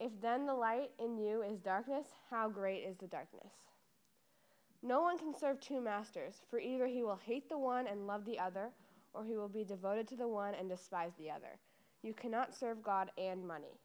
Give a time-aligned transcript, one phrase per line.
[0.00, 3.52] If then the light in you is darkness, how great is the darkness?
[4.82, 8.24] No one can serve two masters, for either he will hate the one and love
[8.24, 8.70] the other,
[9.12, 11.58] or he will be devoted to the one and despise the other.
[12.02, 13.80] You cannot serve God and money.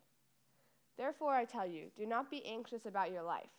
[0.97, 3.49] Therefore, I tell you, do not be anxious about your life,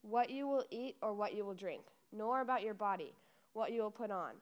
[0.00, 1.82] what you will eat or what you will drink,
[2.12, 3.14] nor about your body,
[3.52, 4.32] what you will put on.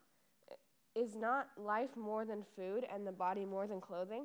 [0.94, 4.24] Is not life more than food, and the body more than clothing?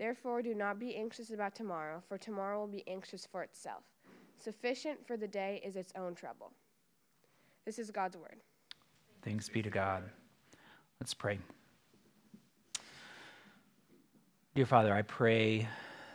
[0.00, 3.82] Therefore, do not be anxious about tomorrow, for tomorrow will be anxious for itself.
[4.42, 6.52] Sufficient for the day is its own trouble.
[7.66, 8.38] This is God's word.
[9.22, 10.04] Thanks be to God.
[11.02, 11.38] Let's pray.
[14.54, 15.68] Dear Father, I pray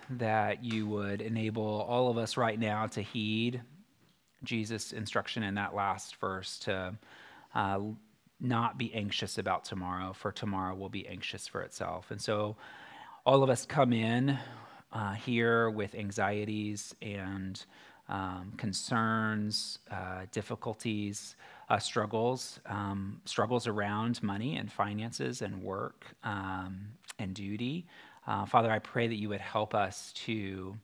[0.09, 3.61] that you would enable all of us right now to heed
[4.43, 6.95] Jesus' instruction in that last verse to
[7.53, 7.79] uh,
[8.39, 12.09] not be anxious about tomorrow, for tomorrow will be anxious for itself.
[12.09, 12.55] And so
[13.25, 14.37] all of us come in
[14.93, 17.65] uh, here with anxieties and
[18.07, 21.35] um, concerns, uh, difficulties,
[21.69, 26.87] uh, struggles, um, struggles around money and finances and work um,
[27.17, 27.87] and duty.
[28.27, 30.77] Uh, Father, I pray that you would help us to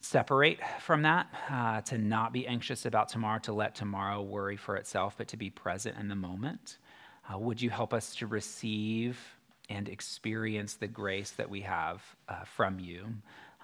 [0.00, 4.76] separate from that, uh, to not be anxious about tomorrow, to let tomorrow worry for
[4.76, 6.76] itself, but to be present in the moment.
[7.32, 9.18] Uh, would you help us to receive
[9.68, 13.06] and experience the grace that we have uh, from you,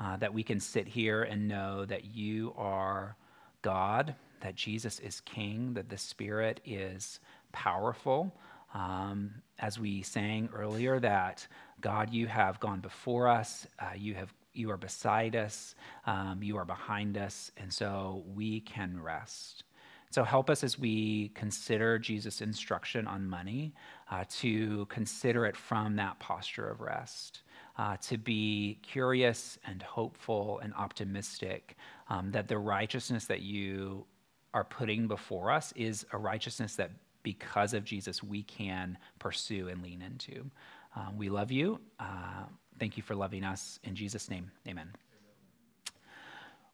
[0.01, 3.17] uh, that we can sit here and know that you are
[3.63, 7.21] God, that Jesus is King, that the Spirit is
[7.53, 8.33] powerful.
[8.75, 11.47] Um, as we sang earlier, that
[11.81, 15.75] God, you have gone before us, uh, you have you are beside us,
[16.07, 19.65] um, you are behind us, and so we can rest.
[20.15, 23.75] So help us as we consider Jesus' instruction on money
[24.13, 27.43] uh, to consider it from that posture of rest,
[27.79, 31.75] uh, to be curious and hopeful and optimistic
[32.09, 34.07] um, that the righteousness that you
[34.55, 36.93] are putting before us is a righteousness that
[37.25, 40.49] because of Jesus we can pursue and lean into.
[40.95, 41.81] Um, we love you.
[41.99, 42.45] Uh,
[42.79, 43.81] thank you for loving us.
[43.83, 44.93] In Jesus' name, amen.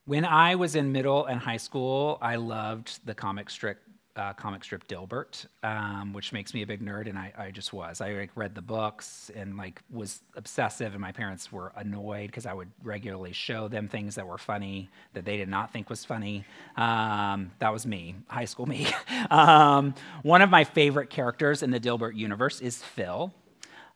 [0.05, 3.77] When I was in middle and high school, I loved the comic strip
[4.15, 7.71] uh, comic strip Dilbert, um, which makes me a big nerd, and I, I just
[7.71, 8.01] was.
[8.01, 12.45] I like, read the books and like was obsessive, and my parents were annoyed because
[12.45, 16.03] I would regularly show them things that were funny that they did not think was
[16.03, 16.43] funny.
[16.75, 18.87] Um, that was me, high school me.
[19.29, 23.33] um, one of my favorite characters in the Dilbert universe is Phil.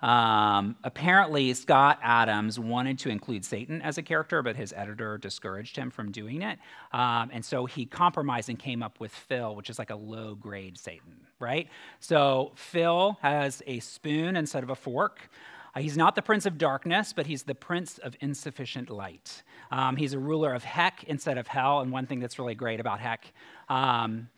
[0.05, 5.75] Um, apparently, Scott Adams wanted to include Satan as a character, but his editor discouraged
[5.75, 6.59] him from doing it.
[6.93, 10.35] Um, and so he compromised and came up with Phil, which is like a low
[10.35, 11.69] grade Satan, right?
[11.99, 15.27] So Phil has a spoon instead of a fork.
[15.73, 19.41] Uh, he's not the prince of darkness, but he's the prince of insufficient light.
[19.71, 21.79] Um, he's a ruler of heck instead of hell.
[21.79, 23.33] And one thing that's really great about heck
[23.69, 24.29] um,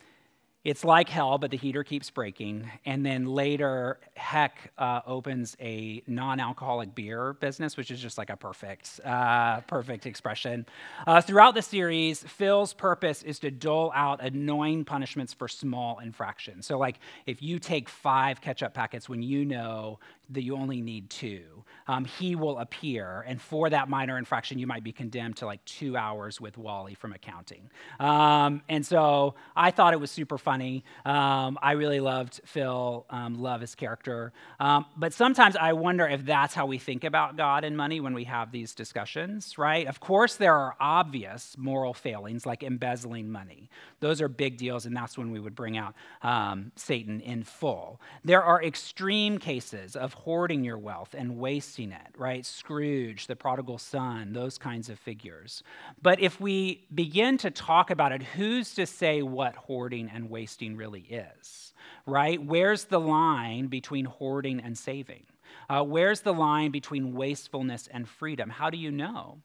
[0.63, 2.69] it's like hell, but the heater keeps breaking.
[2.85, 8.35] And then later, Heck uh, opens a non-alcoholic beer business, which is just like a
[8.35, 10.65] perfect, uh, perfect expression.
[11.05, 16.65] Uh, throughout the series, Phil's purpose is to dole out annoying punishments for small infractions.
[16.65, 21.09] So, like if you take five ketchup packets when you know that you only need
[21.09, 21.63] two.
[21.87, 25.63] Um, he will appear, and for that minor infraction, you might be condemned to like
[25.63, 27.69] two hours with Wally from accounting.
[27.99, 30.83] Um, and so I thought it was super funny.
[31.05, 34.33] Um, I really loved Phil, um, love his character.
[34.59, 38.13] Um, but sometimes I wonder if that's how we think about God and money when
[38.13, 39.87] we have these discussions, right?
[39.87, 43.69] Of course, there are obvious moral failings like embezzling money.
[44.01, 48.01] Those are big deals, and that's when we would bring out um, Satan in full.
[48.25, 52.45] There are extreme cases of hoarding your wealth and wasting it, right?
[52.45, 55.63] Scrooge, the prodigal son, those kinds of figures.
[56.01, 60.75] But if we begin to talk about it, who's to say what hoarding and wasting
[60.75, 61.73] really is,
[62.05, 62.43] right?
[62.43, 65.25] Where's the line between hoarding and saving?
[65.69, 68.49] Uh, where's the line between wastefulness and freedom?
[68.49, 69.39] How do you know?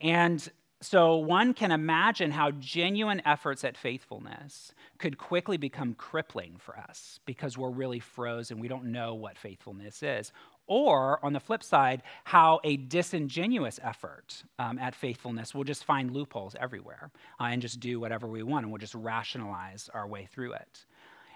[0.00, 0.48] And
[0.82, 7.18] so one can imagine how genuine efforts at faithfulness could quickly become crippling for us
[7.24, 8.60] because we're really frozen.
[8.60, 10.32] We don't know what faithfulness is.
[10.66, 16.10] Or on the flip side, how a disingenuous effort um, at faithfulness will just find
[16.10, 20.28] loopholes everywhere uh, and just do whatever we want and we'll just rationalize our way
[20.30, 20.84] through it.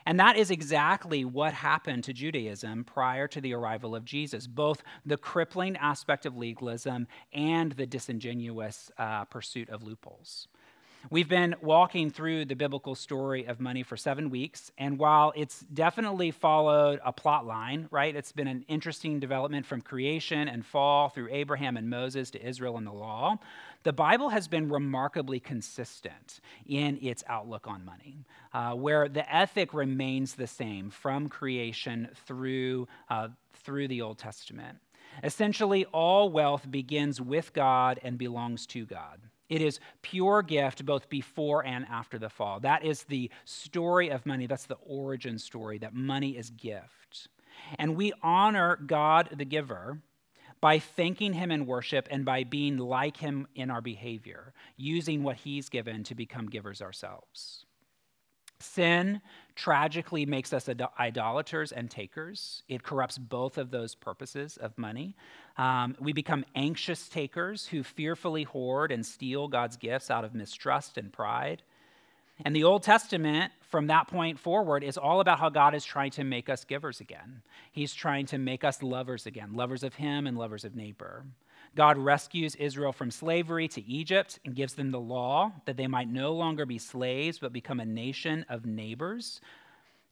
[0.06, 4.82] And that is exactly what happened to Judaism prior to the arrival of Jesus, both
[5.04, 10.48] the crippling aspect of legalism and the disingenuous uh, pursuit of loopholes.
[11.08, 15.60] We've been walking through the biblical story of money for seven weeks, and while it's
[15.60, 18.14] definitely followed a plot line, right?
[18.14, 22.76] It's been an interesting development from creation and fall through Abraham and Moses to Israel
[22.76, 23.38] and the law.
[23.82, 29.72] The Bible has been remarkably consistent in its outlook on money, uh, where the ethic
[29.72, 34.76] remains the same from creation through, uh, through the Old Testament.
[35.24, 39.18] Essentially, all wealth begins with God and belongs to God.
[39.50, 42.60] It is pure gift both before and after the fall.
[42.60, 44.46] That is the story of money.
[44.46, 47.28] That's the origin story that money is gift.
[47.78, 50.00] And we honor God the giver
[50.60, 55.36] by thanking him in worship and by being like him in our behavior, using what
[55.36, 57.66] he's given to become givers ourselves.
[58.60, 59.20] Sin
[59.56, 60.68] tragically makes us
[60.98, 62.62] idolaters and takers.
[62.68, 65.16] It corrupts both of those purposes of money.
[65.56, 70.96] Um, we become anxious takers who fearfully hoard and steal God's gifts out of mistrust
[70.98, 71.62] and pride.
[72.44, 76.10] And the Old Testament, from that point forward, is all about how God is trying
[76.12, 77.42] to make us givers again.
[77.70, 81.24] He's trying to make us lovers again, lovers of Him and lovers of neighbor.
[81.76, 86.08] God rescues Israel from slavery to Egypt and gives them the law that they might
[86.08, 89.40] no longer be slaves, but become a nation of neighbors,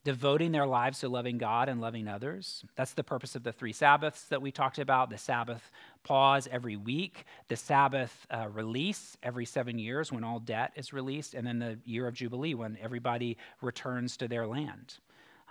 [0.05, 2.63] devoting their lives to loving God and loving others.
[2.75, 5.71] That's the purpose of the three Sabbaths that we talked about the Sabbath
[6.03, 11.33] pause every week, the Sabbath uh, release every seven years when all debt is released,
[11.33, 14.95] and then the year of Jubilee when everybody returns to their land.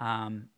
[0.01, 0.49] Um,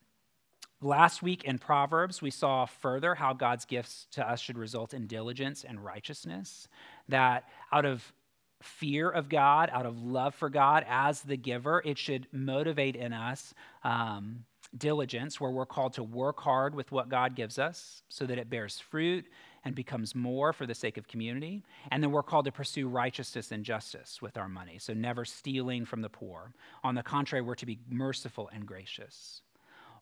[0.83, 5.07] Last week in Proverbs, we saw further how God's gifts to us should result in
[5.07, 6.69] diligence and righteousness.
[7.09, 8.15] That out of
[8.63, 13.13] fear of God, out of love for God as the giver, it should motivate in
[13.13, 13.53] us
[13.85, 14.45] um,
[14.77, 18.49] diligence, where we're called to work hard with what God gives us so that it
[18.49, 19.27] bears fruit
[19.67, 21.63] and becomes more for the sake of community.
[21.91, 25.85] And then we're called to pursue righteousness and justice with our money, so never stealing
[25.85, 26.55] from the poor.
[26.83, 29.43] On the contrary, we're to be merciful and gracious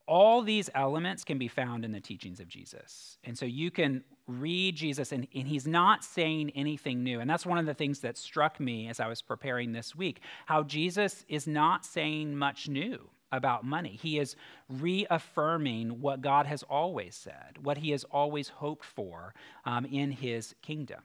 [0.09, 3.19] all these elements can be found in the teachings of Jesus.
[3.25, 7.21] And so you can read Jesus, and, and, he's not saying anything new.
[7.21, 10.21] And that's one of the things that struck me as I was preparing this week
[10.47, 13.99] how Jesus is not saying much new about money.
[14.03, 14.35] He is
[14.69, 19.35] reaffirming what God has always said, what he has always hoped for
[19.67, 21.01] um, in his kingdom.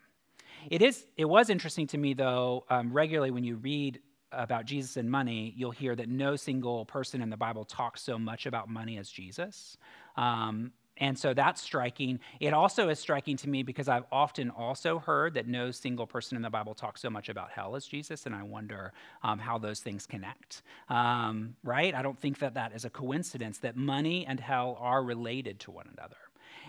[0.69, 4.00] It, is, it was interesting to me, though, um, regularly when you read
[4.35, 8.17] about Jesus and money, you'll hear that no single person in the Bible talks so
[8.17, 9.77] much about money as Jesus.
[10.15, 12.19] Um, and so that's striking.
[12.39, 16.35] It also is striking to me because I've often also heard that no single person
[16.35, 19.57] in the Bible talks so much about hell as Jesus, and I wonder um, how
[19.57, 20.61] those things connect.
[20.89, 21.95] Um, right?
[21.95, 25.71] I don't think that that is a coincidence that money and hell are related to
[25.71, 26.17] one another.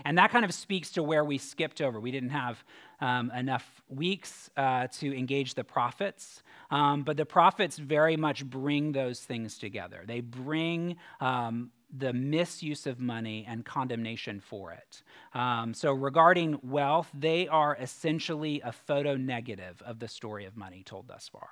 [0.05, 2.01] And that kind of speaks to where we skipped over.
[2.01, 2.65] We didn't have
[3.01, 8.93] um, enough weeks uh, to engage the prophets, um, but the prophets very much bring
[8.93, 10.05] those things together.
[10.07, 15.03] They bring um, the misuse of money and condemnation for it.
[15.33, 20.83] Um, so, regarding wealth, they are essentially a photo negative of the story of money
[20.85, 21.49] told thus far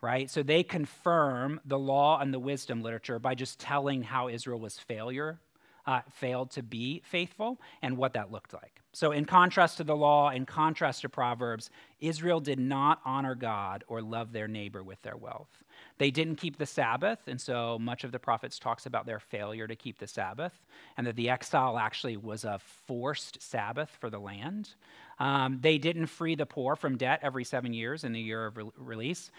[0.00, 0.30] right?
[0.30, 4.78] So they confirm the law and the wisdom literature by just telling how Israel was
[4.78, 5.40] failure
[5.86, 8.80] uh, failed to be faithful and what that looked like.
[8.92, 13.82] So, in contrast to the law, in contrast to Proverbs, Israel did not honor God
[13.88, 15.64] or love their neighbor with their wealth.
[15.98, 19.66] They didn't keep the Sabbath, and so much of the prophets talks about their failure
[19.66, 20.52] to keep the Sabbath,
[20.96, 24.70] and that the exile actually was a forced Sabbath for the land.
[25.18, 28.56] Um, they didn't free the poor from debt every seven years in the year of
[28.56, 29.30] re- release.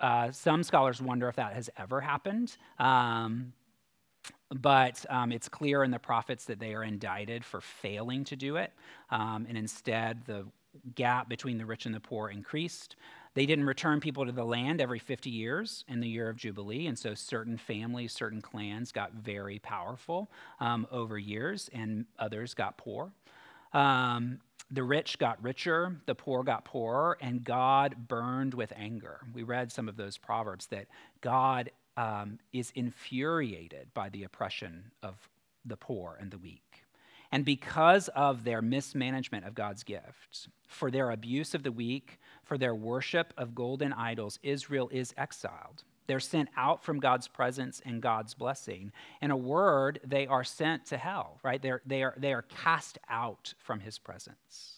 [0.00, 2.56] Uh, some scholars wonder if that has ever happened.
[2.78, 3.52] Um,
[4.54, 8.56] but um, it's clear in the prophets that they are indicted for failing to do
[8.56, 8.72] it.
[9.10, 10.46] Um, and instead, the
[10.94, 12.96] gap between the rich and the poor increased.
[13.34, 16.86] They didn't return people to the land every 50 years in the year of Jubilee.
[16.86, 22.78] And so certain families, certain clans got very powerful um, over years, and others got
[22.78, 23.12] poor.
[23.72, 24.38] Um,
[24.70, 29.20] the rich got richer, the poor got poorer, and God burned with anger.
[29.32, 30.86] We read some of those proverbs that
[31.20, 35.28] God um, is infuriated by the oppression of
[35.64, 36.84] the poor and the weak.
[37.32, 42.56] And because of their mismanagement of God's gifts, for their abuse of the weak, for
[42.56, 45.82] their worship of golden idols, Israel is exiled.
[46.06, 48.92] They're sent out from God's presence and God's blessing.
[49.20, 51.60] In a word, they are sent to hell, right?
[51.60, 54.75] They're, they, are, they are cast out from his presence.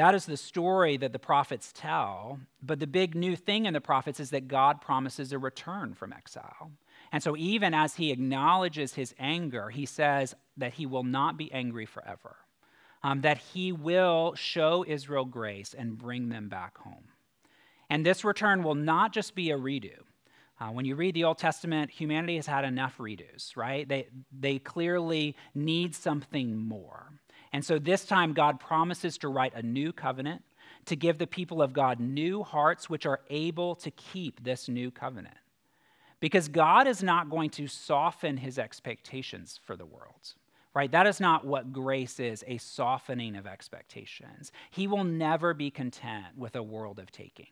[0.00, 2.40] That is the story that the prophets tell.
[2.62, 6.14] But the big new thing in the prophets is that God promises a return from
[6.14, 6.70] exile.
[7.12, 11.52] And so, even as he acknowledges his anger, he says that he will not be
[11.52, 12.36] angry forever,
[13.02, 17.08] um, that he will show Israel grace and bring them back home.
[17.90, 19.98] And this return will not just be a redo.
[20.58, 23.86] Uh, when you read the Old Testament, humanity has had enough redos, right?
[23.86, 27.19] They, they clearly need something more.
[27.52, 30.42] And so this time, God promises to write a new covenant,
[30.86, 34.90] to give the people of God new hearts which are able to keep this new
[34.90, 35.36] covenant.
[36.20, 40.34] Because God is not going to soften his expectations for the world,
[40.74, 40.90] right?
[40.92, 44.52] That is not what grace is a softening of expectations.
[44.70, 47.48] He will never be content with a world of taking.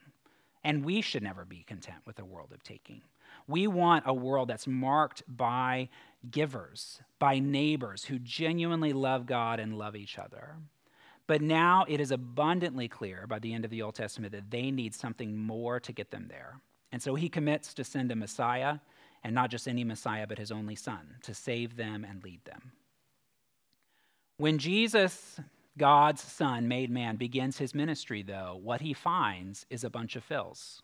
[0.64, 3.00] And we should never be content with a world of taking.
[3.48, 5.88] We want a world that's marked by
[6.30, 10.56] givers, by neighbors who genuinely love God and love each other.
[11.26, 14.70] But now it is abundantly clear by the end of the Old Testament that they
[14.70, 16.60] need something more to get them there.
[16.92, 18.78] And so he commits to send a Messiah,
[19.24, 22.72] and not just any Messiah, but his only Son, to save them and lead them.
[24.36, 25.40] When Jesus,
[25.76, 30.26] God's Son, made man, begins his ministry, though, what he finds is a bunch of
[30.26, 30.80] Phils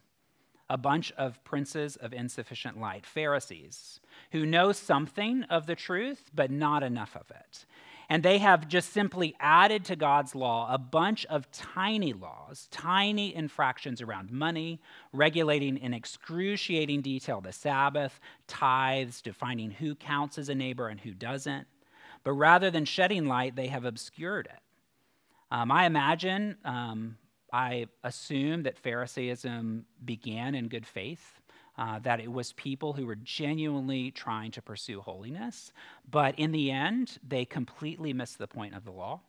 [0.68, 4.00] a bunch of princes of insufficient light, Pharisees,
[4.32, 7.66] who know something of the truth, but not enough of it.
[8.08, 13.34] And they have just simply added to God's law a bunch of tiny laws, tiny
[13.34, 14.80] infractions around money,
[15.12, 21.12] regulating in excruciating detail the Sabbath, tithes, defining who counts as a neighbor and who
[21.12, 21.66] doesn't.
[22.24, 24.60] But rather than shedding light, they have obscured it.
[25.50, 27.16] Um, I imagine um,
[27.54, 31.40] I assume that Pharisaism began in good faith,
[31.78, 35.72] uh, that it was people who were genuinely trying to pursue holiness,
[36.10, 39.20] but in the end, they completely missed the point of the law.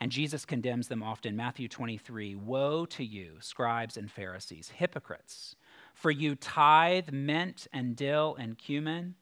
[0.00, 1.36] And Jesus condemns them often.
[1.36, 5.54] Matthew 23 Woe to you, scribes and Pharisees, hypocrites,
[5.92, 9.16] for you tithe mint and dill and cumin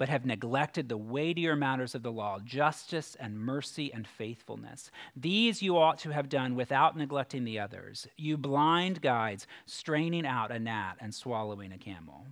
[0.00, 4.90] but have neglected the weightier matters of the law, justice and mercy and faithfulness.
[5.14, 8.08] These you ought to have done without neglecting the others.
[8.16, 12.24] You blind guides, straining out a gnat and swallowing a camel.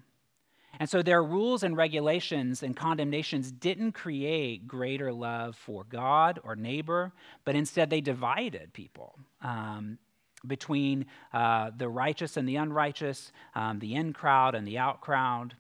[0.81, 6.57] And so their rules and regulations and condemnations didn't create greater love for God or
[6.57, 7.13] neighbor,
[7.45, 9.19] but instead they divided people.
[9.43, 9.99] Um,
[10.47, 15.55] between uh, the righteous and the unrighteous, um, the in crowd and the out crowd.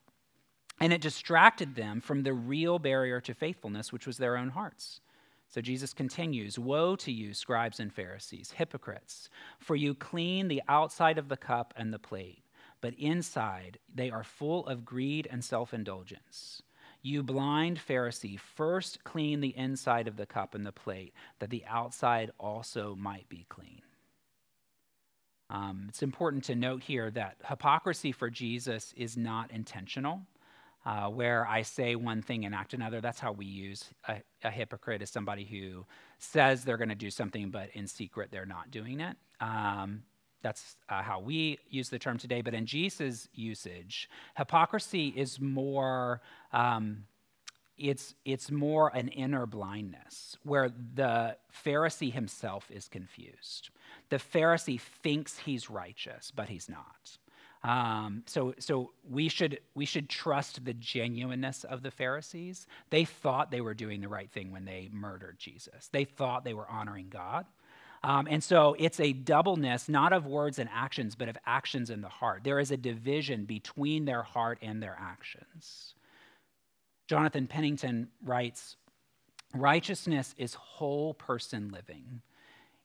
[0.80, 5.00] And it distracted them from the real barrier to faithfulness, which was their own hearts.
[5.48, 11.18] So Jesus continues Woe to you, scribes and Pharisees, hypocrites, for you clean the outside
[11.18, 12.44] of the cup and the plate,
[12.80, 16.62] but inside they are full of greed and self indulgence.
[17.00, 21.64] You blind Pharisee, first clean the inside of the cup and the plate, that the
[21.66, 23.82] outside also might be clean.
[25.48, 30.26] Um, it's important to note here that hypocrisy for Jesus is not intentional
[30.88, 33.02] uh, where I say one thing and act another.
[33.02, 35.84] That's how we use a, a hypocrite as somebody who
[36.18, 39.14] says they're going to do something, but in secret they're not doing it.
[39.38, 40.02] Um,
[40.40, 42.40] that's uh, how we use the term today.
[42.40, 46.22] But in Jesus' usage, hypocrisy is more.
[46.54, 47.04] Um,
[47.76, 53.70] it's, it's more an inner blindness where the Pharisee himself is confused.
[54.08, 57.18] The Pharisee thinks he's righteous, but he's not.
[57.64, 62.66] Um, so, so we should we should trust the genuineness of the Pharisees.
[62.90, 65.88] They thought they were doing the right thing when they murdered Jesus.
[65.90, 67.46] They thought they were honoring God.
[68.04, 72.00] Um, and so it's a doubleness, not of words and actions, but of actions in
[72.00, 72.44] the heart.
[72.44, 75.94] There is a division between their heart and their actions.
[77.08, 78.76] Jonathan Pennington writes
[79.54, 82.20] Righteousness is whole person living.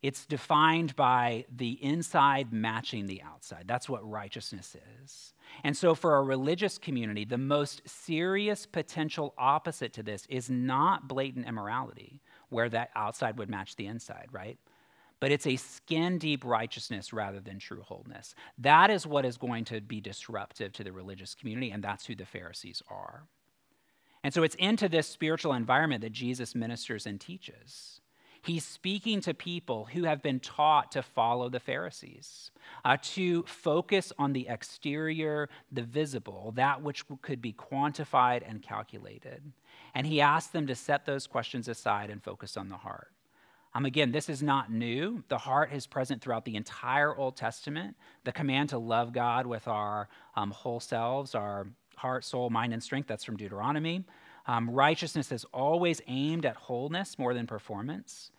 [0.04, 3.64] It's defined by the inside matching the outside.
[3.68, 5.34] That's what righteousness is.
[5.64, 11.08] And so, for a religious community, the most serious potential opposite to this is not
[11.08, 14.58] blatant immorality, where that outside would match the inside, right?
[15.22, 18.36] But it's a skin deep righteousness rather than true wholeness.
[18.58, 22.16] That is what is going to be disruptive to the religious community, and that's who
[22.16, 23.24] the Pharisees are.
[24.22, 28.02] And so, it's into this spiritual environment that Jesus ministers and teaches.
[28.44, 32.52] He's speaking to people who have been taught to follow the Pharisees,
[32.84, 39.54] uh, to focus on the exterior, the visible, that which could be quantified and calculated.
[39.96, 43.14] And he asks them to set those questions aside and focus on the heart.
[43.74, 45.24] Um, again, this is not new.
[45.30, 47.96] The heart is present throughout the entire Old Testament.
[48.26, 52.84] The command to love God with our um, whole selves, our heart, soul, mind, and
[52.84, 54.04] strength, that's from Deuteronomy.
[54.46, 58.32] Um, righteousness is always aimed at wholeness more than performance,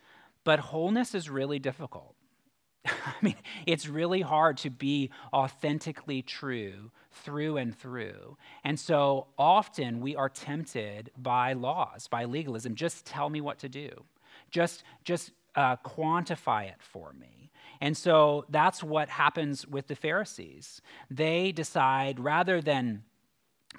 [0.43, 2.15] but wholeness is really difficult.
[2.85, 3.35] I mean,
[3.65, 8.37] it's really hard to be authentically true through and through.
[8.63, 12.75] And so often we are tempted by laws, by legalism.
[12.75, 14.05] Just tell me what to do.
[14.51, 17.51] Just, just uh, quantify it for me.
[17.81, 20.81] And so that's what happens with the Pharisees.
[21.09, 23.03] They decide rather than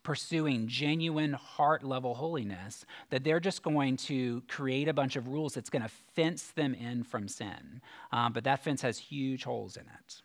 [0.02, 5.54] pursuing genuine heart level holiness, that they're just going to create a bunch of rules
[5.54, 7.80] that's going to fence them in from sin.
[8.12, 10.22] Um, but that fence has huge holes in it.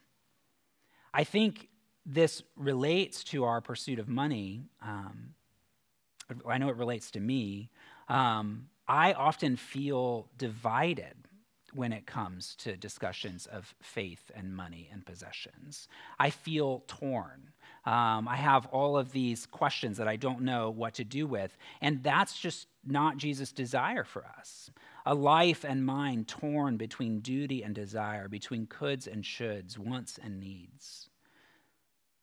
[1.13, 1.67] I think
[2.05, 4.63] this relates to our pursuit of money.
[4.81, 5.35] Um,
[6.47, 7.69] I know it relates to me.
[8.07, 11.15] Um, I often feel divided
[11.73, 15.87] when it comes to discussions of faith and money and possessions.
[16.19, 17.51] I feel torn.
[17.83, 21.57] Um, I have all of these questions that I don't know what to do with.
[21.81, 24.69] And that's just not Jesus' desire for us.
[25.05, 30.39] A life and mind torn between duty and desire, between coulds and shoulds, wants and
[30.39, 31.09] needs.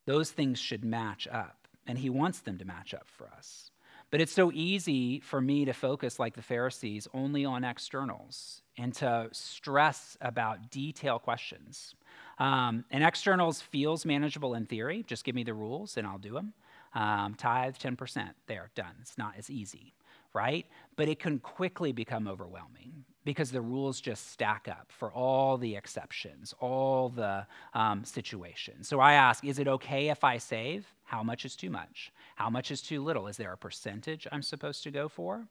[0.07, 3.73] Those things should match up, and he wants them to match up for us.
[4.11, 8.95] But it's so easy for me to focus, like the Pharisees, only on externals and
[8.95, 11.95] to stress about detail questions.
[12.39, 15.05] Um, and externals feels manageable in theory.
[15.07, 16.53] Just give me the rules and I'll do them.
[16.95, 18.95] Um, tithe 10%, there, done.
[19.01, 19.93] It's not as easy,
[20.33, 20.67] right?
[20.97, 25.77] But it can quickly become overwhelming because the rules just stack up for all the
[25.77, 28.89] exceptions, all the um, situations.
[28.89, 30.87] So I ask, is it okay if I save?
[31.05, 32.11] How much is too much?
[32.37, 33.27] How much is too little?
[33.27, 35.47] Is there a percentage I'm supposed to go for?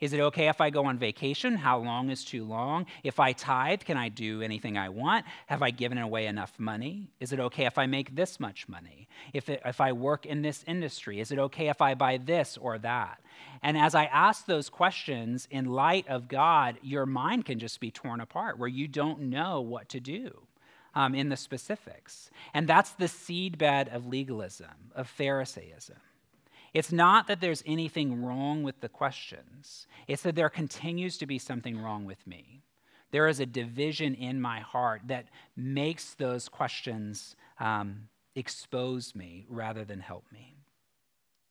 [0.00, 1.56] Is it okay if I go on vacation?
[1.56, 2.86] How long is too long?
[3.02, 5.24] If I tithe, can I do anything I want?
[5.46, 7.08] Have I given away enough money?
[7.20, 9.08] Is it okay if I make this much money?
[9.32, 12.56] If, it, if I work in this industry, is it okay if I buy this
[12.56, 13.20] or that?
[13.62, 17.90] And as I ask those questions in light of God, your mind can just be
[17.90, 20.46] torn apart where you don't know what to do.
[20.96, 22.30] Um, in the specifics.
[22.54, 25.96] And that's the seedbed of legalism, of Pharisaism.
[26.74, 31.38] It's not that there's anything wrong with the questions, it's that there continues to be
[31.38, 32.62] something wrong with me.
[33.12, 39.84] There is a division in my heart that makes those questions um, expose me rather
[39.84, 40.56] than help me,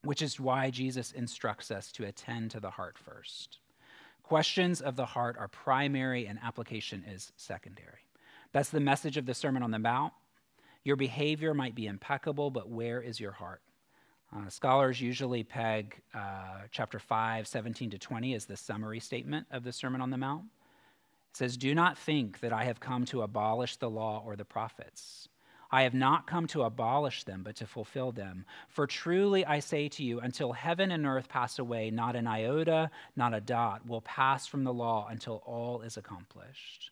[0.04, 3.60] which is why Jesus instructs us to attend to the heart first.
[4.24, 8.10] Questions of the heart are primary and application is secondary.
[8.52, 10.12] That's the message of the Sermon on the Mount.
[10.84, 13.62] Your behavior might be impeccable, but where is your heart?
[14.36, 19.64] Uh, scholars usually peg uh, chapter 5, 17 to 20 as the summary statement of
[19.64, 20.46] the Sermon on the Mount.
[21.32, 24.46] It says, Do not think that I have come to abolish the law or the
[24.46, 25.28] prophets.
[25.72, 28.46] I have not come to abolish them, but to fulfill them.
[28.70, 32.92] For truly I say to you, until heaven and earth pass away, not an iota,
[33.16, 36.92] not a dot will pass from the law until all is accomplished.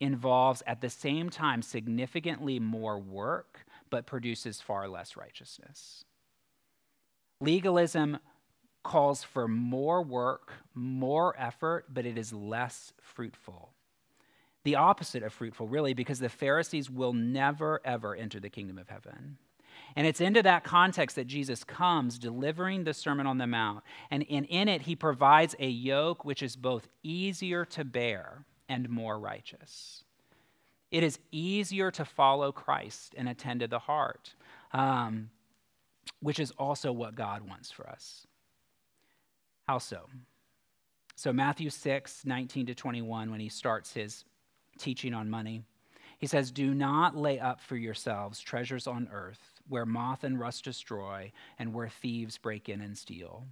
[0.00, 6.04] involves at the same time significantly more work, but produces far less righteousness.
[7.40, 8.18] Legalism
[8.82, 13.72] calls for more work, more effort, but it is less fruitful.
[14.64, 18.88] The opposite of fruitful, really, because the Pharisees will never, ever enter the kingdom of
[18.88, 19.38] heaven.
[19.94, 23.84] And it's into that context that Jesus comes delivering the Sermon on the Mount.
[24.10, 28.88] And, and in it, he provides a yoke which is both easier to bear and
[28.88, 30.04] more righteous.
[30.90, 34.34] It is easier to follow Christ and attend to the heart,
[34.72, 35.30] um,
[36.20, 38.26] which is also what God wants for us.
[39.66, 40.08] How so?
[41.16, 44.24] So, Matthew 6, 19 to 21, when he starts his
[44.78, 45.62] teaching on money,
[46.18, 50.64] he says, Do not lay up for yourselves treasures on earth where moth and rust
[50.64, 53.44] destroy and where thieves break in and steal.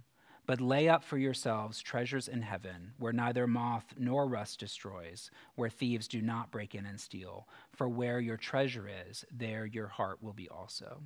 [0.47, 5.69] But lay up for yourselves treasures in heaven, where neither moth nor rust destroys, where
[5.69, 7.47] thieves do not break in and steal.
[7.71, 11.01] For where your treasure is, there your heart will be also.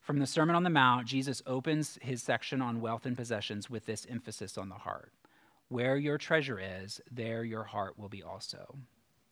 [0.00, 3.86] From the Sermon on the Mount, Jesus opens his section on wealth and possessions with
[3.86, 5.12] this emphasis on the heart.
[5.68, 8.76] Where your treasure is, there your heart will be also.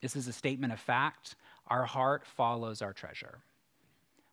[0.01, 1.37] This is a statement of fact.
[1.67, 3.41] Our heart follows our treasure.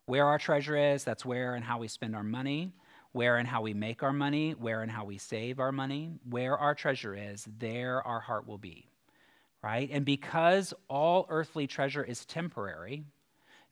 [0.06, 2.72] Where our treasure is, that's where and how we spend our money
[3.18, 6.56] where and how we make our money, where and how we save our money, where
[6.56, 8.86] our treasure is, there our heart will be.
[9.60, 9.90] Right?
[9.92, 13.02] And because all earthly treasure is temporary,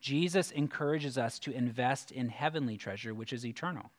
[0.00, 3.92] Jesus encourages us to invest in heavenly treasure, which is eternal.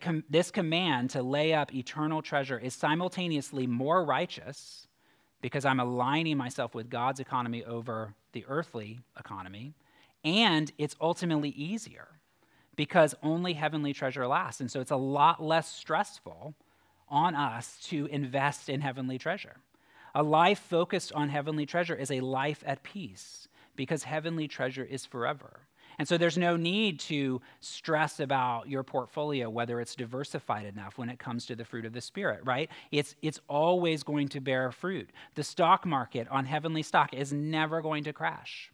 [0.00, 4.88] Com- this command to lay up eternal treasure is simultaneously more righteous
[5.42, 9.74] because I'm aligning myself with God's economy over the earthly economy,
[10.24, 12.08] and it's ultimately easier
[12.76, 14.60] because only heavenly treasure lasts.
[14.60, 16.54] And so it's a lot less stressful
[17.08, 19.56] on us to invest in heavenly treasure.
[20.14, 25.06] A life focused on heavenly treasure is a life at peace because heavenly treasure is
[25.06, 25.60] forever.
[25.98, 31.10] And so there's no need to stress about your portfolio, whether it's diversified enough when
[31.10, 32.70] it comes to the fruit of the Spirit, right?
[32.90, 35.10] It's, it's always going to bear fruit.
[35.34, 38.71] The stock market on heavenly stock is never going to crash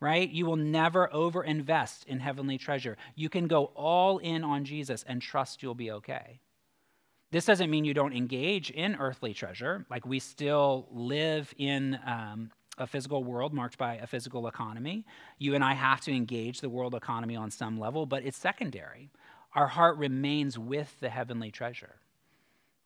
[0.00, 0.30] right?
[0.30, 2.96] You will never overinvest in heavenly treasure.
[3.14, 6.40] You can go all in on Jesus and trust you'll be okay.
[7.30, 9.84] This doesn't mean you don't engage in earthly treasure.
[9.90, 15.04] Like we still live in um, a physical world marked by a physical economy.
[15.38, 19.10] You and I have to engage the world economy on some level, but it's secondary.
[19.54, 21.96] Our heart remains with the heavenly treasure,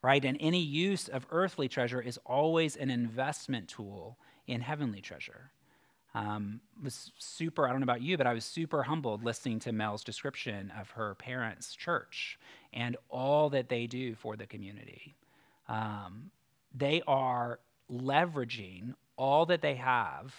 [0.01, 0.23] right?
[0.25, 5.52] And any use of earthly treasure is always an investment tool in heavenly treasure
[6.15, 9.71] um, was super, I don't know about you, but I was super humbled listening to
[9.71, 12.37] Mel's description of her parents' church
[12.71, 15.15] and all that they do for the community.
[15.67, 16.29] Um,
[16.73, 17.59] they are
[17.91, 20.33] leveraging all that they have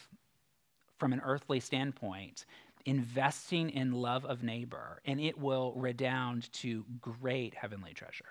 [0.99, 2.45] from an earthly standpoint,
[2.87, 8.27] investing in love of neighbor, and it will redound to great heavenly treasure.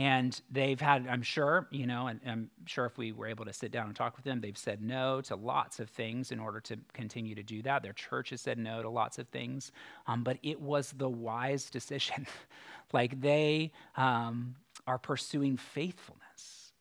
[0.00, 3.52] And they've had, I'm sure, you know, and I'm sure if we were able to
[3.52, 6.58] sit down and talk with them, they've said no to lots of things in order
[6.58, 7.82] to continue to do that.
[7.82, 9.72] Their church has said no to lots of things,
[10.06, 12.26] um, but it was the wise decision.
[12.94, 14.54] like they um,
[14.86, 16.72] are pursuing faithfulness.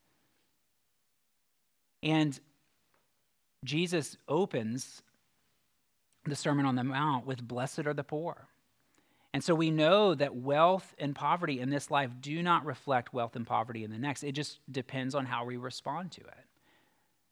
[2.01, 2.39] And
[3.65, 5.01] Jesus opens
[6.23, 8.47] the Sermon on the Mount with Blessed are the poor.
[9.34, 13.36] And so we know that wealth and poverty in this life do not reflect wealth
[13.36, 14.24] and poverty in the next.
[14.24, 16.46] It just depends on how we respond to it.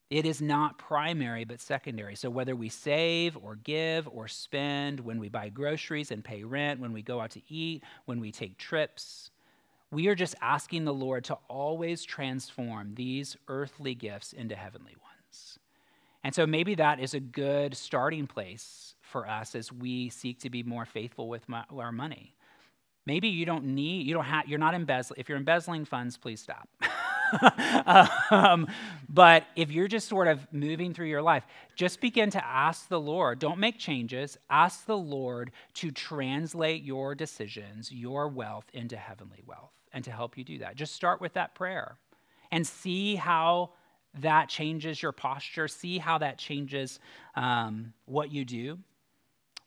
[0.09, 2.15] It is not primary, but secondary.
[2.15, 6.79] So whether we save or give or spend, when we buy groceries and pay rent,
[6.79, 9.31] when we go out to eat, when we take trips,
[9.91, 15.59] we are just asking the Lord to always transform these earthly gifts into heavenly ones.
[16.23, 20.49] And so maybe that is a good starting place for us as we seek to
[20.49, 22.35] be more faithful with my, our money.
[23.05, 25.19] Maybe you don't need, you don't have, you're not embezzling.
[25.19, 26.67] If you're embezzling funds, please stop.
[28.31, 28.67] um,
[29.09, 32.99] but if you're just sort of moving through your life, just begin to ask the
[32.99, 33.39] Lord.
[33.39, 34.37] Don't make changes.
[34.49, 40.37] Ask the Lord to translate your decisions, your wealth, into heavenly wealth and to help
[40.37, 40.75] you do that.
[40.75, 41.97] Just start with that prayer
[42.51, 43.71] and see how
[44.19, 45.67] that changes your posture.
[45.67, 46.99] See how that changes
[47.35, 48.79] um, what you do.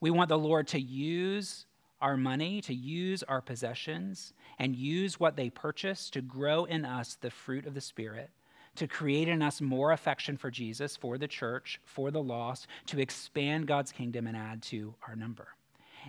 [0.00, 1.66] We want the Lord to use
[2.00, 7.18] our money, to use our possessions, and use what they purchase to grow in us
[7.20, 8.30] the fruit of the Spirit,
[8.76, 12.98] to create in us more affection for Jesus, for the church, for the lost, to
[12.98, 15.48] expand God's kingdom and add to our number.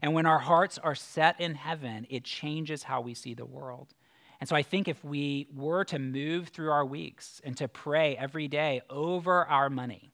[0.01, 3.93] And when our hearts are set in heaven, it changes how we see the world.
[4.39, 8.15] And so I think if we were to move through our weeks and to pray
[8.15, 10.11] every day over our money,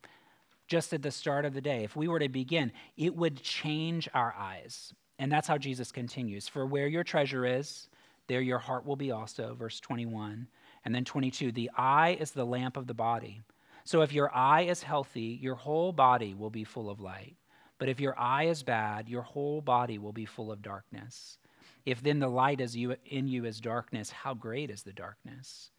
[0.67, 4.09] just at the start of the day, if we were to begin, it would change
[4.13, 4.93] our eyes.
[5.19, 6.47] And that's how Jesus continues.
[6.47, 7.89] For where your treasure is,
[8.27, 10.47] there your heart will be also, verse 21.
[10.85, 13.41] And then 22, the eye is the lamp of the body.
[13.83, 17.35] So if your eye is healthy, your whole body will be full of light.
[17.79, 21.37] But if your eye is bad, your whole body will be full of darkness.
[21.85, 25.71] If then the light is you, in you is darkness, how great is the darkness?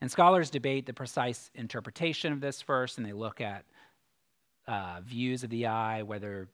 [0.00, 3.64] And scholars debate the precise interpretation of this verse, and they look at
[4.66, 6.48] uh, views of the eye, whether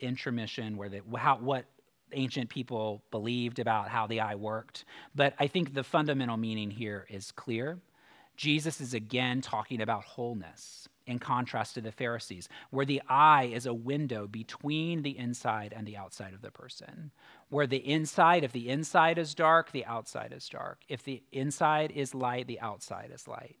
[0.00, 1.64] intromission, where the, how, what
[2.12, 4.84] ancient people believed about how the eye worked.
[5.14, 7.78] But I think the fundamental meaning here is clear.
[8.36, 13.66] Jesus is again talking about wholeness in contrast to the Pharisees, where the eye is
[13.66, 17.10] a window between the inside and the outside of the person.
[17.50, 20.80] Where the inside, if the inside is dark, the outside is dark.
[20.88, 23.56] If the inside is light, the outside is light.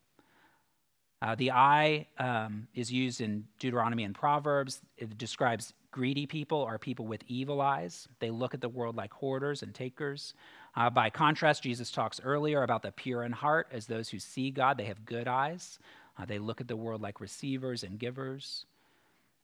[1.24, 4.82] Uh, the eye um, is used in Deuteronomy and Proverbs.
[4.98, 8.06] It describes greedy people are people with evil eyes.
[8.18, 10.34] They look at the world like hoarders and takers.
[10.76, 14.50] Uh, by contrast, Jesus talks earlier about the pure in heart as those who see
[14.50, 14.76] God.
[14.76, 15.78] They have good eyes.
[16.18, 18.66] Uh, they look at the world like receivers and givers.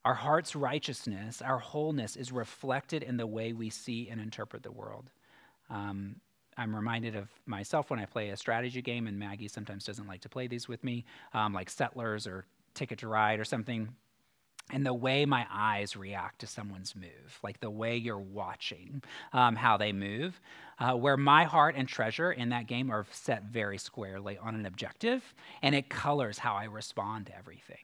[0.04, 4.70] Our heart's righteousness, our wholeness, is reflected in the way we see and interpret the
[4.70, 5.08] world.
[5.70, 6.16] Um,
[6.56, 10.20] I'm reminded of myself when I play a strategy game, and Maggie sometimes doesn't like
[10.22, 13.88] to play these with me, um, like Settlers or Ticket to Ride or something.
[14.72, 19.56] And the way my eyes react to someone's move, like the way you're watching um,
[19.56, 20.40] how they move,
[20.78, 24.66] uh, where my heart and treasure in that game are set very squarely on an
[24.66, 27.78] objective, and it colors how I respond to everything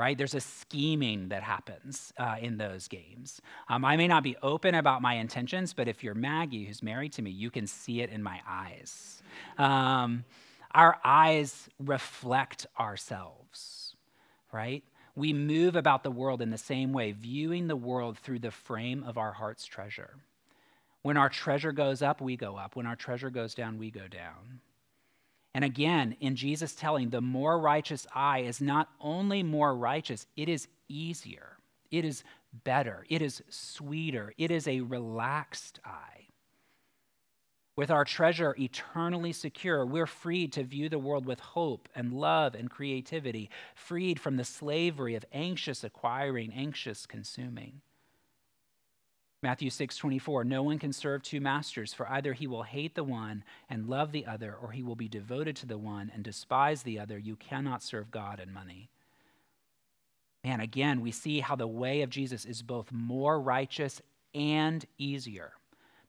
[0.00, 0.16] right?
[0.16, 3.42] There's a scheming that happens uh, in those games.
[3.68, 7.12] Um, I may not be open about my intentions, but if you're Maggie, who's married
[7.12, 9.22] to me, you can see it in my eyes.
[9.58, 10.24] Um,
[10.74, 13.94] our eyes reflect ourselves,
[14.50, 14.82] right?
[15.16, 19.04] We move about the world in the same way, viewing the world through the frame
[19.06, 20.14] of our heart's treasure.
[21.02, 22.74] When our treasure goes up, we go up.
[22.74, 24.60] When our treasure goes down, we go down.
[25.54, 30.48] And again, in Jesus telling, the more righteous eye is not only more righteous, it
[30.48, 31.58] is easier,
[31.90, 32.22] it is
[32.64, 36.26] better, it is sweeter, it is a relaxed eye.
[37.76, 42.54] With our treasure eternally secure, we're freed to view the world with hope and love
[42.54, 47.80] and creativity, freed from the slavery of anxious acquiring, anxious consuming.
[49.42, 53.04] Matthew 6, 24, no one can serve two masters, for either he will hate the
[53.04, 56.82] one and love the other, or he will be devoted to the one and despise
[56.82, 57.18] the other.
[57.18, 58.90] You cannot serve God and money.
[60.44, 64.02] Man, again, we see how the way of Jesus is both more righteous
[64.34, 65.52] and easier.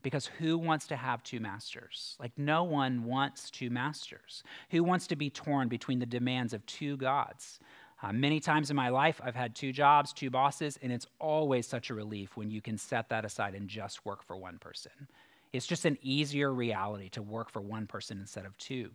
[0.03, 2.17] Because who wants to have two masters?
[2.19, 4.43] Like, no one wants two masters.
[4.71, 7.59] Who wants to be torn between the demands of two gods?
[8.03, 11.67] Uh, many times in my life, I've had two jobs, two bosses, and it's always
[11.67, 15.07] such a relief when you can set that aside and just work for one person.
[15.53, 18.91] It's just an easier reality to work for one person instead of two.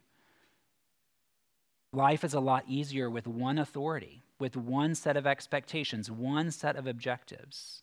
[1.92, 6.74] Life is a lot easier with one authority, with one set of expectations, one set
[6.74, 7.82] of objectives,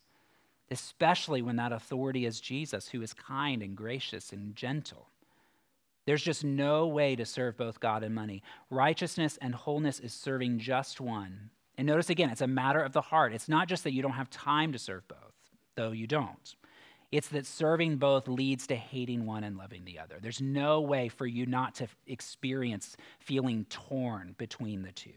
[0.70, 5.08] especially when that authority is Jesus, who is kind and gracious and gentle.
[6.06, 8.42] There's just no way to serve both God and money.
[8.70, 11.50] Righteousness and wholeness is serving just one.
[11.78, 13.32] And notice again, it's a matter of the heart.
[13.32, 15.34] It's not just that you don't have time to serve both,
[15.74, 16.54] though you don't.
[17.10, 20.18] It's that serving both leads to hating one and loving the other.
[20.20, 25.12] There's no way for you not to experience feeling torn between the two.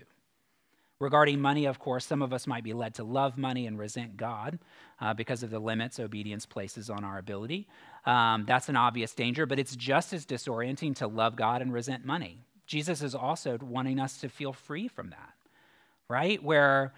[1.00, 4.18] Regarding money, of course, some of us might be led to love money and resent
[4.18, 4.58] God
[5.00, 7.68] uh, because of the limits obedience places on our ability.
[8.06, 12.04] Um, that's an obvious danger, but it's just as disorienting to love God and resent
[12.04, 12.46] money.
[12.66, 15.34] Jesus is also wanting us to feel free from that,
[16.10, 16.42] right?
[16.42, 16.94] Where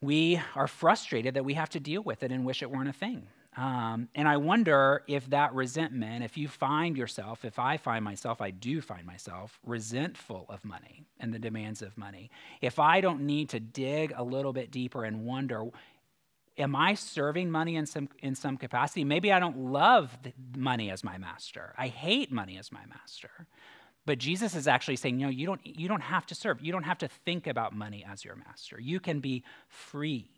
[0.00, 2.92] we are frustrated that we have to deal with it and wish it weren't a
[2.92, 3.26] thing.
[3.58, 8.40] Um, and I wonder if that resentment, if you find yourself, if I find myself,
[8.40, 12.30] I do find myself resentful of money and the demands of money.
[12.60, 15.64] If I don't need to dig a little bit deeper and wonder,
[16.56, 19.02] am I serving money in some, in some capacity?
[19.02, 20.16] Maybe I don't love
[20.56, 21.74] money as my master.
[21.76, 23.48] I hate money as my master.
[24.06, 26.60] But Jesus is actually saying, know, you don't, you don't have to serve.
[26.62, 28.80] You don't have to think about money as your master.
[28.80, 30.30] You can be free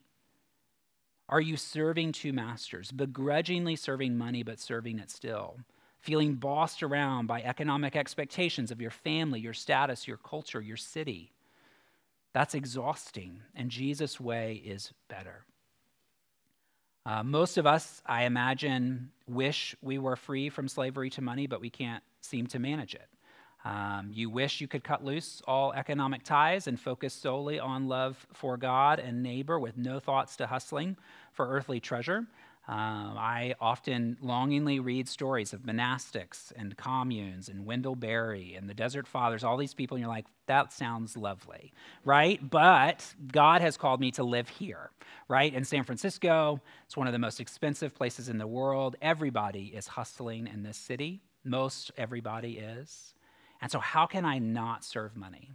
[1.30, 5.58] are you serving two masters, begrudgingly serving money but serving it still?
[6.00, 11.32] Feeling bossed around by economic expectations of your family, your status, your culture, your city?
[12.32, 15.44] That's exhausting, and Jesus' way is better.
[17.06, 21.60] Uh, most of us, I imagine, wish we were free from slavery to money, but
[21.60, 23.06] we can't seem to manage it.
[23.64, 28.26] Um, you wish you could cut loose all economic ties and focus solely on love
[28.32, 30.96] for God and neighbor with no thoughts to hustling
[31.32, 32.26] for earthly treasure.
[32.68, 38.74] Um, I often longingly read stories of monastics and communes and Wendell Berry and the
[38.74, 41.72] Desert Fathers, all these people, and you're like, that sounds lovely,
[42.04, 42.38] right?
[42.48, 44.90] But God has called me to live here,
[45.26, 45.52] right?
[45.52, 48.94] In San Francisco, it's one of the most expensive places in the world.
[49.02, 53.14] Everybody is hustling in this city, most everybody is.
[53.60, 55.52] And so, how can I not serve money?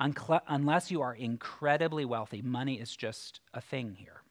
[0.00, 4.22] Unless you are incredibly wealthy, money is just a thing here.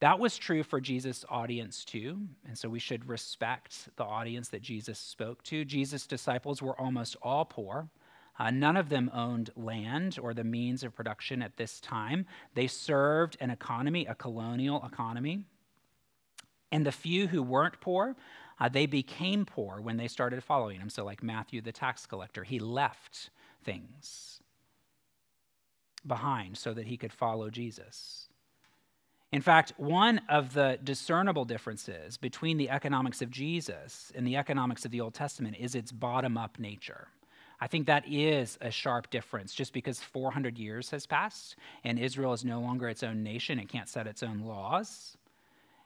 [0.00, 4.62] That was true for Jesus' audience too, and so we should respect the audience that
[4.62, 5.64] Jesus spoke to.
[5.64, 7.88] Jesus' disciples were almost all poor.
[8.38, 12.26] Uh, none of them owned land or the means of production at this time.
[12.54, 15.44] They served an economy, a colonial economy.
[16.72, 18.16] And the few who weren't poor,
[18.60, 20.90] uh, they became poor when they started following him.
[20.90, 23.30] So, like Matthew the tax collector, he left
[23.64, 24.40] things
[26.06, 28.28] behind so that he could follow Jesus.
[29.32, 34.84] In fact, one of the discernible differences between the economics of Jesus and the economics
[34.84, 37.08] of the Old Testament is its bottom up nature.
[37.60, 39.54] I think that is a sharp difference.
[39.54, 43.68] Just because 400 years has passed and Israel is no longer its own nation, it
[43.68, 45.16] can't set its own laws.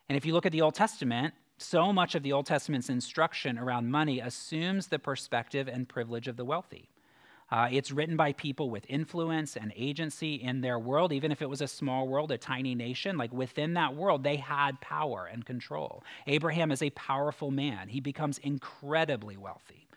[0.09, 3.59] And if you look at the Old Testament, so much of the Old Testament's instruction
[3.59, 6.88] around money assumes the perspective and privilege of the wealthy.
[7.51, 11.49] Uh, it's written by people with influence and agency in their world, even if it
[11.49, 13.16] was a small world, a tiny nation.
[13.16, 16.05] Like within that world, they had power and control.
[16.27, 19.88] Abraham is a powerful man, he becomes incredibly wealthy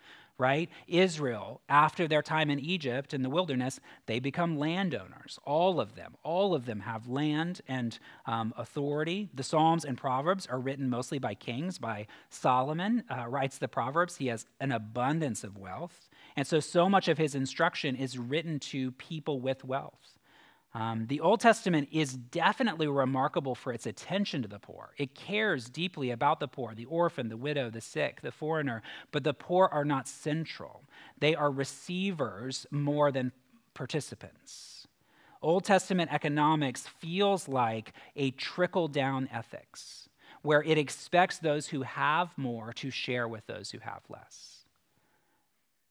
[0.41, 0.71] right?
[0.87, 5.37] Israel, after their time in Egypt in the wilderness, they become landowners.
[5.45, 9.29] All of them, all of them have land and um, authority.
[9.35, 11.77] The Psalms and Proverbs are written mostly by kings.
[11.77, 14.17] By Solomon uh, writes the Proverbs.
[14.17, 16.09] He has an abundance of wealth.
[16.35, 20.17] And so, so much of his instruction is written to people with wealth.
[20.73, 24.93] Um, the Old Testament is definitely remarkable for its attention to the poor.
[24.97, 28.81] It cares deeply about the poor, the orphan, the widow, the sick, the foreigner,
[29.11, 30.83] but the poor are not central.
[31.19, 33.33] They are receivers more than
[33.73, 34.87] participants.
[35.41, 40.07] Old Testament economics feels like a trickle down ethics,
[40.41, 44.63] where it expects those who have more to share with those who have less.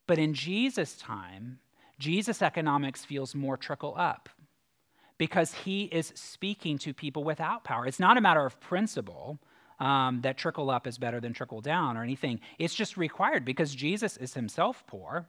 [0.06, 1.58] But in Jesus' time,
[1.98, 4.30] Jesus' economics feels more trickle up
[5.20, 7.86] because he is speaking to people without power.
[7.86, 9.38] It's not a matter of principle
[9.78, 12.40] um, that trickle up is better than trickle down or anything.
[12.58, 15.26] It's just required because Jesus is himself poor,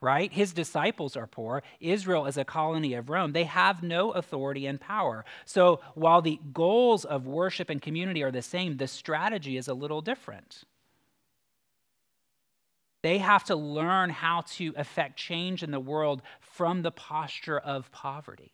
[0.00, 0.32] right?
[0.32, 1.62] His disciples are poor.
[1.78, 3.30] Israel is a colony of Rome.
[3.30, 5.24] They have no authority and power.
[5.44, 9.74] So while the goals of worship and community are the same, the strategy is a
[9.74, 10.64] little different.
[13.02, 17.92] They have to learn how to affect change in the world from the posture of
[17.92, 18.50] poverty.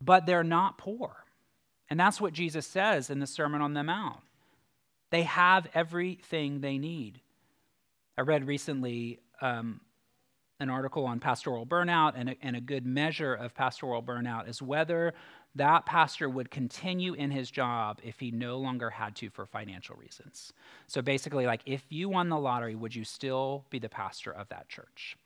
[0.00, 1.24] But they're not poor.
[1.90, 4.20] And that's what Jesus says in the Sermon on the Mount.
[5.10, 7.20] They have everything they need.
[8.16, 9.80] I read recently um,
[10.60, 14.62] an article on pastoral burnout, and a, and a good measure of pastoral burnout is
[14.62, 15.14] whether
[15.56, 19.96] that pastor would continue in his job if he no longer had to for financial
[19.96, 20.52] reasons.
[20.86, 24.48] So basically, like if you won the lottery, would you still be the pastor of
[24.48, 25.16] that church?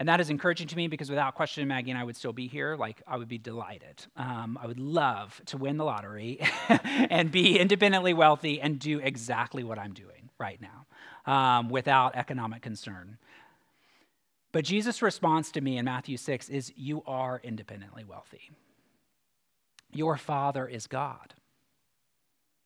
[0.00, 2.48] And that is encouraging to me because without question, Maggie and I would still be
[2.48, 2.74] here.
[2.74, 4.06] Like, I would be delighted.
[4.16, 9.62] Um, I would love to win the lottery and be independently wealthy and do exactly
[9.62, 13.18] what I'm doing right now um, without economic concern.
[14.52, 18.50] But Jesus' response to me in Matthew 6 is, You are independently wealthy.
[19.92, 21.34] Your Father is God.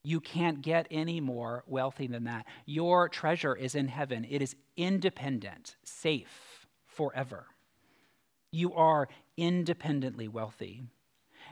[0.04, 2.46] You can't get any more wealthy than that.
[2.64, 6.63] Your treasure is in heaven, it is independent, safe
[6.94, 7.46] forever.
[8.50, 10.82] You are independently wealthy.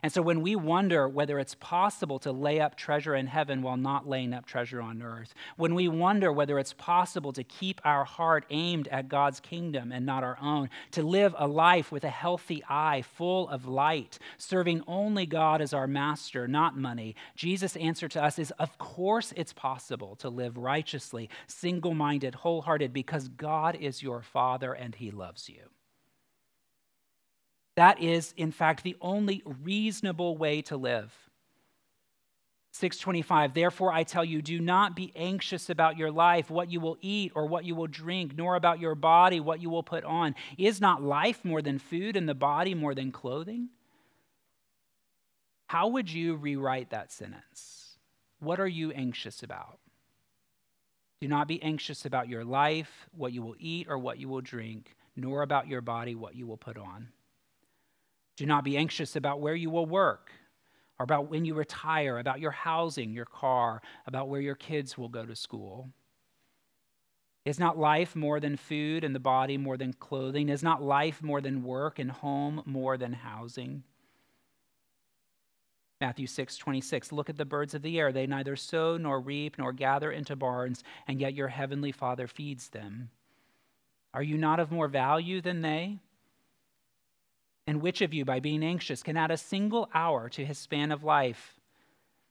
[0.03, 3.77] And so when we wonder whether it's possible to lay up treasure in heaven while
[3.77, 8.05] not laying up treasure on earth, when we wonder whether it's possible to keep our
[8.05, 12.11] heart aimed at God's kingdom and not our own, to live a life with a
[12.11, 18.09] healthy eye, full of light, serving only God as our master, not money, Jesus' answer
[18.09, 23.77] to us is of course it's possible to live righteously, single minded, wholehearted, because God
[23.77, 25.72] is your Father and He loves you.
[27.77, 31.13] That is, in fact, the only reasonable way to live.
[32.75, 36.97] 625 Therefore I tell you do not be anxious about your life what you will
[37.03, 40.35] eat or what you will drink nor about your body what you will put on.
[40.57, 43.69] Is not life more than food and the body more than clothing?
[45.67, 47.99] How would you rewrite that sentence?
[48.41, 49.79] What are you anxious about?
[51.21, 54.41] Do not be anxious about your life what you will eat or what you will
[54.41, 57.09] drink nor about your body what you will put on
[58.43, 60.33] Do not be anxious about where you will work
[60.99, 65.09] or about when you retire, about your housing, your car, about where your kids will
[65.09, 65.91] go to school.
[67.45, 70.49] Is not life more than food and the body more than clothing?
[70.49, 73.85] Is not life more than work and home more than housing?
[76.01, 77.13] Matthew 6, 26.
[77.13, 78.11] Look at the birds of the air.
[78.11, 82.71] They neither sow nor reap nor gather into barns, and yet your heavenly Father feeds
[82.71, 83.11] them.
[84.13, 86.01] Are you not of more value than they?
[87.67, 90.91] And which of you, by being anxious, can add a single hour to his span
[90.91, 91.61] of life?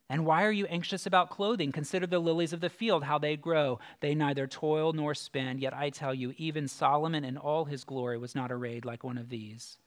[0.10, 1.72] And why are you anxious about clothing?
[1.72, 3.80] Consider the lilies of the field, how they grow.
[4.02, 5.60] They neither toil nor spin.
[5.60, 9.18] Yet I tell you, even Solomon in all his glory was not arrayed like one
[9.18, 9.78] of these.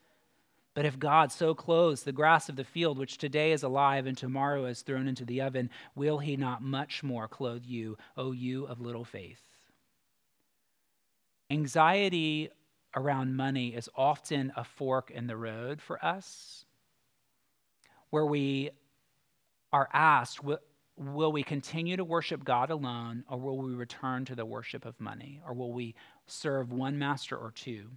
[0.73, 4.17] But if God so clothes the grass of the field, which today is alive and
[4.17, 8.65] tomorrow is thrown into the oven, will he not much more clothe you, O you
[8.65, 9.43] of little faith?
[11.51, 12.49] Anxiety
[12.97, 16.65] around money is often a fork in the road for us,
[18.11, 18.71] where we
[19.73, 20.41] are asked,
[20.97, 25.01] will we continue to worship God alone, or will we return to the worship of
[25.01, 25.95] money, or will we
[26.27, 27.91] serve one master or two?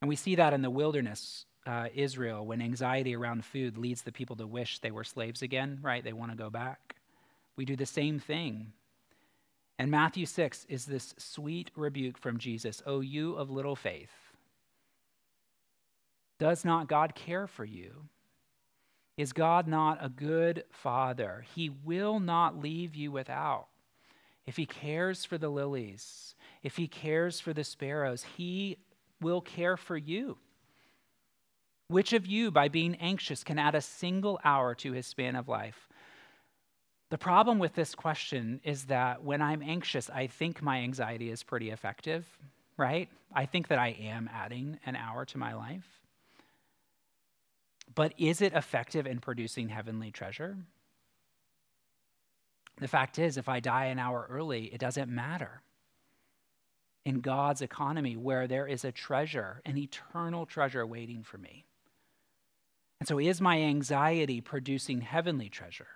[0.00, 4.10] And we see that in the wilderness, uh, Israel, when anxiety around food leads the
[4.10, 6.02] people to wish they were slaves again, right?
[6.02, 6.96] They want to go back.
[7.54, 8.72] We do the same thing
[9.78, 14.12] and Matthew 6 is this sweet rebuke from Jesus O you of little faith,
[16.38, 18.08] does not God care for you?
[19.16, 21.44] Is God not a good father?
[21.54, 23.68] He will not leave you without.
[24.46, 28.78] If he cares for the lilies, if he cares for the sparrows, he
[29.20, 30.38] will care for you.
[31.88, 35.46] Which of you, by being anxious, can add a single hour to his span of
[35.46, 35.88] life?
[37.12, 41.42] The problem with this question is that when I'm anxious, I think my anxiety is
[41.42, 42.26] pretty effective,
[42.78, 43.10] right?
[43.34, 46.00] I think that I am adding an hour to my life.
[47.94, 50.56] But is it effective in producing heavenly treasure?
[52.78, 55.60] The fact is, if I die an hour early, it doesn't matter.
[57.04, 61.66] In God's economy, where there is a treasure, an eternal treasure waiting for me.
[63.00, 65.88] And so, is my anxiety producing heavenly treasure?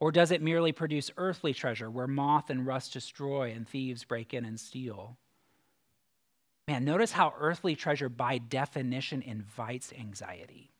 [0.00, 4.32] Or does it merely produce earthly treasure where moth and rust destroy and thieves break
[4.32, 5.16] in and steal?
[6.68, 10.70] Man, notice how earthly treasure by definition invites anxiety,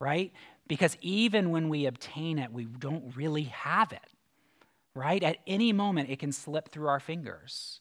[0.00, 0.32] right?
[0.68, 4.08] Because even when we obtain it, we don't really have it,
[4.94, 5.22] right?
[5.22, 7.80] At any moment, it can slip through our fingers.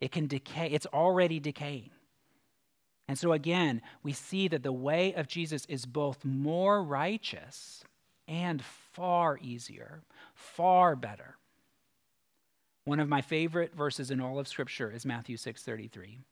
[0.00, 1.90] It can decay, it's already decaying.
[3.08, 7.82] And so, again, we see that the way of Jesus is both more righteous
[8.28, 8.62] and
[8.98, 10.02] far easier,
[10.34, 11.36] far better.
[12.84, 16.24] One of my favorite verses in all of scripture is Matthew 6:33.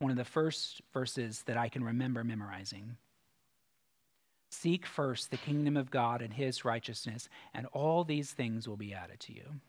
[0.00, 2.98] One of the first verses that I can remember memorizing.
[4.50, 8.92] Seek first the kingdom of God and his righteousness, and all these things will be
[8.92, 9.60] added to you.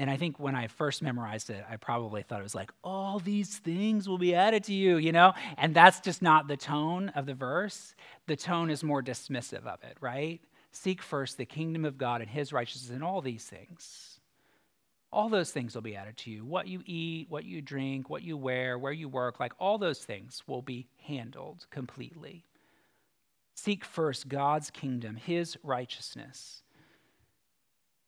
[0.00, 3.20] And I think when I first memorized it, I probably thought it was like, all
[3.20, 5.34] these things will be added to you, you know?
[5.56, 7.94] And that's just not the tone of the verse.
[8.26, 10.40] The tone is more dismissive of it, right?
[10.72, 14.18] Seek first the kingdom of God and his righteousness and all these things.
[15.12, 16.44] All those things will be added to you.
[16.44, 20.00] What you eat, what you drink, what you wear, where you work, like all those
[20.00, 22.44] things will be handled completely.
[23.54, 26.63] Seek first God's kingdom, his righteousness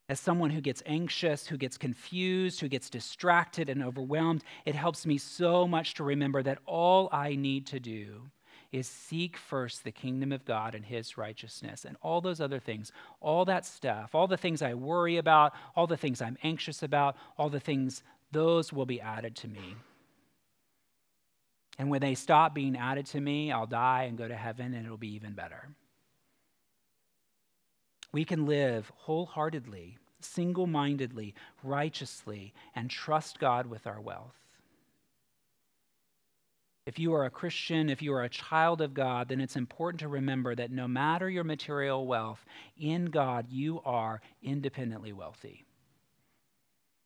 [0.09, 5.05] as someone who gets anxious, who gets confused, who gets distracted and overwhelmed, it helps
[5.05, 8.31] me so much to remember that all I need to do
[8.71, 12.93] is seek first the kingdom of God and his righteousness and all those other things,
[13.21, 17.17] all that stuff, all the things I worry about, all the things I'm anxious about,
[17.37, 19.77] all the things, those will be added to me.
[21.79, 24.85] And when they stop being added to me, I'll die and go to heaven and
[24.85, 25.69] it'll be even better
[28.13, 34.35] we can live wholeheartedly, single mindedly, righteously, and trust God with our wealth.
[36.87, 40.01] If you are a Christian, if you are a child of God, then it's important
[40.01, 42.45] to remember that no matter your material wealth,
[42.79, 45.65] in God you are independently wealthy.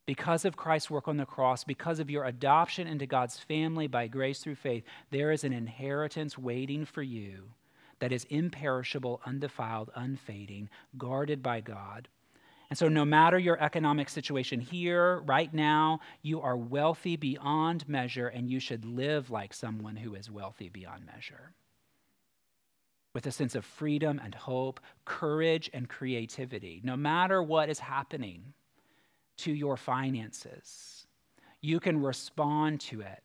[0.06, 4.06] Because of Christ's work on the cross, because of your adoption into God's family by
[4.06, 7.54] grace through faith, there is an inheritance waiting for you
[8.00, 12.08] that is imperishable, undefiled, unfading, guarded by God.
[12.70, 18.28] And so, no matter your economic situation here, right now, you are wealthy beyond measure,
[18.28, 21.52] and you should live like someone who is wealthy beyond measure.
[23.12, 28.54] With a sense of freedom and hope, courage and creativity, no matter what is happening
[29.38, 31.08] to your finances,
[31.60, 33.22] you can respond to it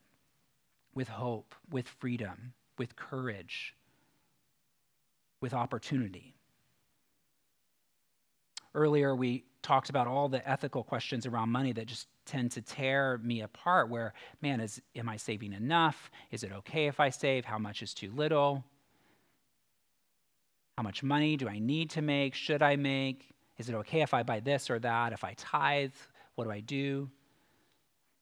[0.96, 3.76] with hope, with freedom, with courage,
[5.46, 6.34] with opportunity.
[8.74, 13.20] Earlier, we talked about all the ethical questions around money that just tend to tear
[13.20, 16.10] me apart where man is am i saving enough?
[16.32, 17.46] Is it okay if i save?
[17.46, 18.64] How much is too little?
[20.80, 22.34] How much money do i need to make?
[22.34, 23.30] Should i make?
[23.60, 25.14] Is it okay if i buy this or that?
[25.14, 25.94] If i tithe
[26.34, 27.08] what do i do?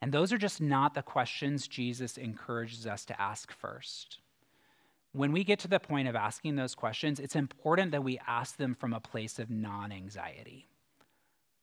[0.02, 4.20] And those are just not the questions jesus encourages us to ask first
[5.14, 8.58] when we get to the point of asking those questions it's important that we ask
[8.58, 10.68] them from a place of non-anxiety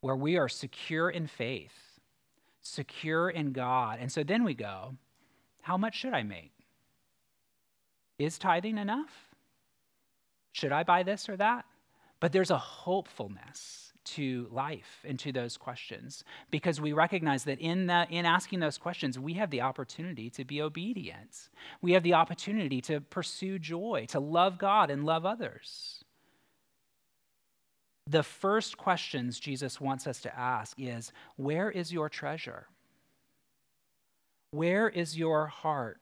[0.00, 1.90] where we are secure in faith
[2.62, 3.98] secure in God.
[4.00, 4.96] And so then we go,
[5.62, 6.52] how much should I make?
[8.18, 9.10] Is tithing enough?
[10.52, 11.64] Should I buy this or that?
[12.18, 17.86] But there's a hopefulness to life and to those questions because we recognize that in,
[17.86, 21.50] the, in asking those questions, we have the opportunity to be obedient.
[21.82, 26.04] We have the opportunity to pursue joy, to love God and love others
[28.10, 32.66] the first questions Jesus wants us to ask is Where is your treasure?
[34.50, 36.00] Where is your heart?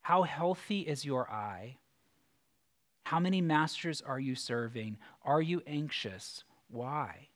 [0.00, 1.76] How healthy is your eye?
[3.04, 4.96] How many masters are you serving?
[5.22, 6.44] Are you anxious?
[6.68, 7.28] Why?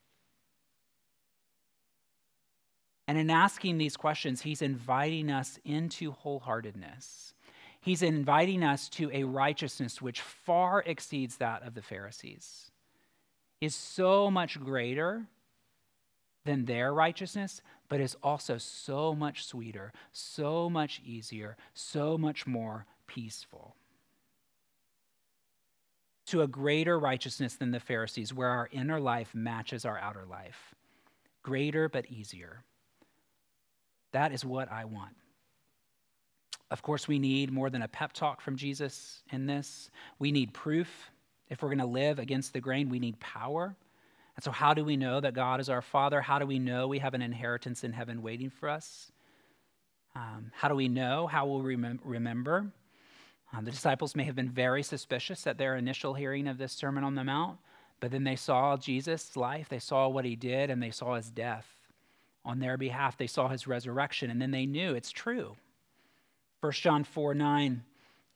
[3.07, 7.33] And in asking these questions, he's inviting us into wholeheartedness.
[7.81, 12.71] He's inviting us to a righteousness which far exceeds that of the Pharisees
[13.61, 15.27] is so much greater
[16.45, 22.87] than their righteousness, but is also so much sweeter, so much easier, so much more
[23.07, 23.75] peaceful.
[26.29, 30.75] To a greater righteousness than the Pharisees, where our inner life matches our outer life.
[31.43, 32.65] Greater but easier.
[34.13, 35.15] That is what I want.
[36.71, 39.91] Of course, we need more than a pep talk from Jesus in this.
[40.19, 41.11] We need proof
[41.49, 43.75] if we're going to live against the grain, we need power.
[44.37, 46.21] And so, how do we know that God is our Father?
[46.21, 49.11] How do we know we have an inheritance in heaven waiting for us?
[50.15, 51.27] Um, how do we know?
[51.27, 52.71] How will we remem- remember?
[53.53, 57.05] Um, the disciples may have been very suspicious at their initial hearing of this Sermon
[57.05, 57.59] on the Mount,
[58.01, 61.31] but then they saw Jesus' life, they saw what he did, and they saw his
[61.31, 61.67] death.
[62.45, 65.57] On their behalf, they saw his resurrection, and then they knew it's true.
[66.61, 67.83] 1 John 4 9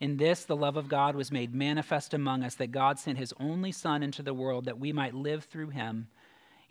[0.03, 3.33] in this, the love of God was made manifest among us, that God sent his
[3.39, 6.09] only Son into the world that we might live through him.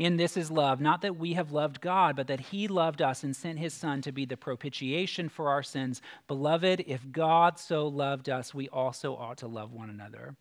[0.01, 3.23] In this is love, not that we have loved God, but that he loved us
[3.23, 6.01] and sent his Son to be the propitiation for our sins.
[6.27, 10.35] Beloved, if God so loved us, we also ought to love one another.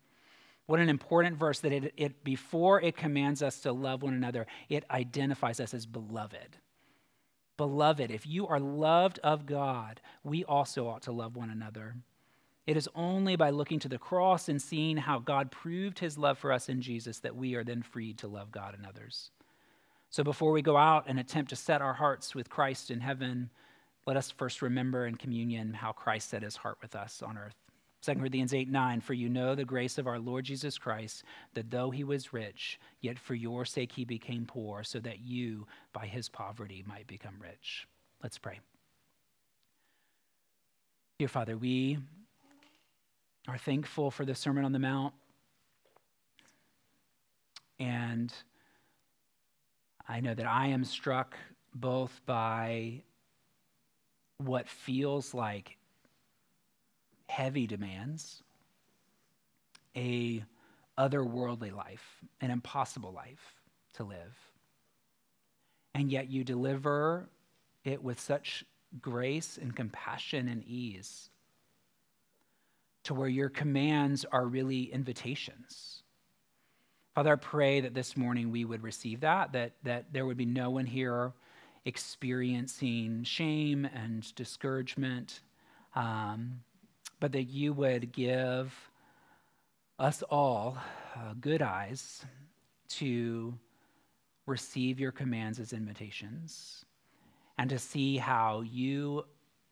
[0.65, 4.47] What an important verse that it, it before it commands us to love one another,
[4.67, 6.57] it identifies us as beloved.
[7.55, 11.97] Beloved, if you are loved of God, we also ought to love one another.
[12.65, 16.39] It is only by looking to the cross and seeing how God proved his love
[16.39, 19.29] for us in Jesus that we are then freed to love God and others.
[20.11, 23.49] So before we go out and attempt to set our hearts with Christ in heaven,
[24.05, 27.55] let us first remember in communion how Christ set his heart with us on earth.
[28.01, 31.69] 2 Corinthians 8 9, for you know the grace of our Lord Jesus Christ, that
[31.69, 36.07] though he was rich, yet for your sake he became poor, so that you, by
[36.07, 37.87] his poverty, might become rich.
[38.21, 38.59] Let's pray.
[41.19, 41.99] Dear Father, we
[43.47, 45.13] are thankful for the Sermon on the Mount.
[47.79, 48.33] And
[50.07, 51.35] I know that I am struck
[51.73, 53.03] both by
[54.37, 55.77] what feels like
[57.27, 58.43] heavy demands,
[59.95, 60.43] a
[60.97, 63.55] otherworldly life, an impossible life
[63.93, 64.37] to live.
[65.93, 67.29] And yet you deliver
[67.83, 68.65] it with such
[69.01, 71.29] grace and compassion and ease
[73.03, 76.00] to where your commands are really invitations.
[77.13, 80.45] Father, I pray that this morning we would receive that, that, that there would be
[80.45, 81.33] no one here
[81.83, 85.41] experiencing shame and discouragement,
[85.93, 86.61] um,
[87.19, 88.73] but that you would give
[89.99, 90.77] us all
[91.17, 92.25] uh, good eyes
[92.87, 93.53] to
[94.45, 96.85] receive your commands as invitations
[97.57, 99.25] and to see how you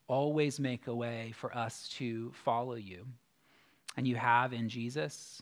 [0.10, 3.06] always make a way for us to follow you.
[3.96, 5.42] And you have in Jesus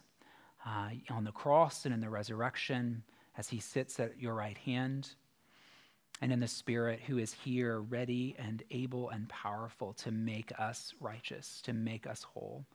[0.65, 3.03] uh, on the cross and in the resurrection
[3.37, 5.09] as he sits at your right hand,
[6.21, 10.93] and in the Spirit who is here, ready and able and powerful to make us
[10.99, 12.65] righteous, to make us whole.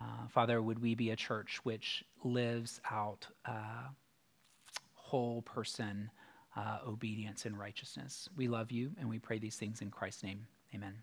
[0.00, 3.88] Uh, Father, would we be a church which lives out uh,
[4.94, 6.10] whole person
[6.56, 8.28] uh, obedience and righteousness?
[8.36, 10.46] We love you and we pray these things in Christ's name.
[10.74, 10.94] Amen.